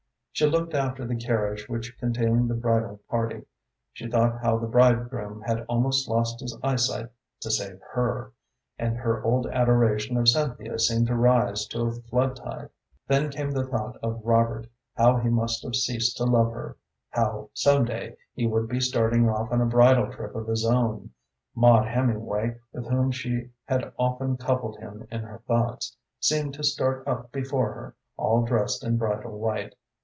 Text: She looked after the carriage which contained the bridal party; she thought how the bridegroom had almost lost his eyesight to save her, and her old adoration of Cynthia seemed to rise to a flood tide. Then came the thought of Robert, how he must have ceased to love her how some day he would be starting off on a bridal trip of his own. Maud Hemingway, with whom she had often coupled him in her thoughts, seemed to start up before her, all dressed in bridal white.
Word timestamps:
She 0.33 0.47
looked 0.47 0.73
after 0.73 1.05
the 1.05 1.15
carriage 1.15 1.69
which 1.69 1.95
contained 1.99 2.49
the 2.49 2.55
bridal 2.55 2.99
party; 3.07 3.43
she 3.93 4.07
thought 4.09 4.41
how 4.41 4.57
the 4.57 4.65
bridegroom 4.65 5.41
had 5.41 5.63
almost 5.69 6.07
lost 6.09 6.39
his 6.39 6.57
eyesight 6.63 7.09
to 7.41 7.51
save 7.51 7.79
her, 7.91 8.31
and 8.79 8.97
her 8.97 9.21
old 9.23 9.45
adoration 9.47 10.17
of 10.17 10.27
Cynthia 10.27 10.79
seemed 10.79 11.05
to 11.07 11.15
rise 11.15 11.67
to 11.67 11.81
a 11.81 11.91
flood 11.91 12.37
tide. 12.37 12.69
Then 13.07 13.29
came 13.29 13.51
the 13.51 13.67
thought 13.67 13.97
of 14.01 14.21
Robert, 14.25 14.65
how 14.95 15.17
he 15.17 15.29
must 15.29 15.61
have 15.61 15.75
ceased 15.75 16.17
to 16.17 16.23
love 16.25 16.51
her 16.53 16.75
how 17.11 17.51
some 17.53 17.85
day 17.85 18.15
he 18.33 18.47
would 18.47 18.67
be 18.67 18.79
starting 18.79 19.29
off 19.29 19.51
on 19.51 19.61
a 19.61 19.67
bridal 19.67 20.11
trip 20.11 20.33
of 20.33 20.47
his 20.47 20.65
own. 20.65 21.11
Maud 21.53 21.87
Hemingway, 21.87 22.55
with 22.73 22.87
whom 22.87 23.11
she 23.11 23.51
had 23.65 23.93
often 23.99 24.37
coupled 24.37 24.79
him 24.79 25.07
in 25.11 25.21
her 25.21 25.43
thoughts, 25.47 25.95
seemed 26.19 26.55
to 26.55 26.63
start 26.63 27.07
up 27.07 27.31
before 27.31 27.73
her, 27.73 27.95
all 28.17 28.43
dressed 28.43 28.83
in 28.83 28.97
bridal 28.97 29.37
white. 29.37 29.75